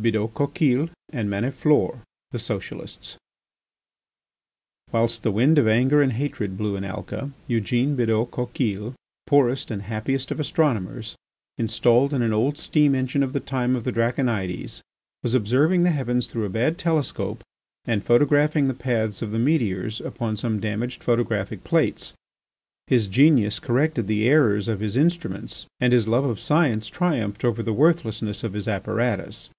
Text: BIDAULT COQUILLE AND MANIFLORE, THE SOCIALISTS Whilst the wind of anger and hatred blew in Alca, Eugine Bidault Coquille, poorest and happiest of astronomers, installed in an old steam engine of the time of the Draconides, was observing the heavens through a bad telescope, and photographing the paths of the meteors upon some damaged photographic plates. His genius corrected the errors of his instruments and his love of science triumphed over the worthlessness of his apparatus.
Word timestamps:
BIDAULT 0.00 0.32
COQUILLE 0.34 0.88
AND 1.12 1.28
MANIFLORE, 1.30 2.00
THE 2.30 2.38
SOCIALISTS 2.38 3.18
Whilst 4.90 5.22
the 5.22 5.30
wind 5.30 5.58
of 5.58 5.68
anger 5.68 6.00
and 6.02 6.14
hatred 6.14 6.56
blew 6.56 6.74
in 6.76 6.82
Alca, 6.84 7.30
Eugine 7.46 7.94
Bidault 7.94 8.30
Coquille, 8.32 8.94
poorest 9.26 9.70
and 9.70 9.82
happiest 9.82 10.30
of 10.30 10.40
astronomers, 10.40 11.14
installed 11.58 12.14
in 12.14 12.22
an 12.22 12.32
old 12.32 12.56
steam 12.56 12.94
engine 12.94 13.22
of 13.22 13.34
the 13.34 13.38
time 13.38 13.76
of 13.76 13.84
the 13.84 13.92
Draconides, 13.92 14.80
was 15.22 15.34
observing 15.34 15.82
the 15.82 15.90
heavens 15.90 16.26
through 16.26 16.46
a 16.46 16.48
bad 16.48 16.78
telescope, 16.78 17.42
and 17.84 18.02
photographing 18.02 18.66
the 18.68 18.74
paths 18.74 19.20
of 19.22 19.30
the 19.30 19.38
meteors 19.38 20.00
upon 20.00 20.38
some 20.38 20.58
damaged 20.58 21.02
photographic 21.04 21.62
plates. 21.64 22.14
His 22.86 23.06
genius 23.06 23.58
corrected 23.58 24.06
the 24.06 24.26
errors 24.26 24.66
of 24.68 24.80
his 24.80 24.96
instruments 24.96 25.66
and 25.80 25.92
his 25.92 26.08
love 26.08 26.24
of 26.24 26.40
science 26.40 26.88
triumphed 26.88 27.44
over 27.44 27.62
the 27.62 27.74
worthlessness 27.74 28.42
of 28.42 28.54
his 28.54 28.66
apparatus. 28.66 29.50